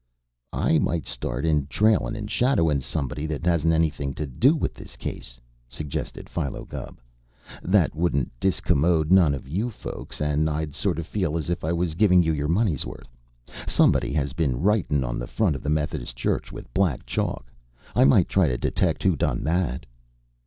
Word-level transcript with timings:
"I 0.55 0.79
might 0.79 1.05
start 1.05 1.45
in 1.45 1.67
trailing 1.67 2.15
and 2.15 2.27
shadowing 2.27 2.81
somebody 2.81 3.27
that 3.27 3.45
hasn't 3.45 3.71
anything 3.71 4.15
to 4.15 4.25
do 4.25 4.55
with 4.55 4.73
this 4.73 4.95
case," 4.95 5.39
suggested 5.69 6.27
Philo 6.27 6.65
Gubb. 6.65 6.99
"That 7.61 7.93
wouldn't 7.93 8.31
discommode 8.39 9.11
none 9.11 9.35
of 9.35 9.47
you 9.47 9.69
folks, 9.69 10.19
and 10.19 10.49
I'd 10.49 10.73
sort 10.73 10.97
of 10.97 11.05
feel 11.05 11.37
as 11.37 11.51
if 11.51 11.63
I 11.63 11.71
was 11.71 11.93
giving 11.93 12.23
you 12.23 12.33
your 12.33 12.47
money's 12.47 12.83
worth. 12.83 13.15
Somebody 13.67 14.11
has 14.13 14.33
been 14.33 14.59
writin' 14.59 15.03
on 15.03 15.19
the 15.19 15.27
front 15.27 15.55
of 15.55 15.61
the 15.61 15.69
Methodist 15.69 16.15
Church 16.15 16.51
with 16.51 16.73
black 16.73 17.05
chalk. 17.05 17.51
I 17.95 18.03
might 18.03 18.27
try 18.27 18.47
to 18.47 18.57
detect 18.57 19.03
who 19.03 19.15
done 19.15 19.43
that." 19.43 19.85